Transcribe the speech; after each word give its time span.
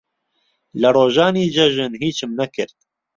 لە 0.81 0.89
ڕۆژانی 0.97 1.51
جەژن 1.55 1.93
هیچم 2.03 2.29
نەکرد. 2.39 2.77